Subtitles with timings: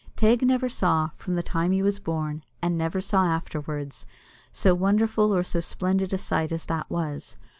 [0.17, 4.07] Teig never saw, from the time he was born, and never saw afterwards,
[4.51, 7.37] so wonderful or so splendid a sight as that was.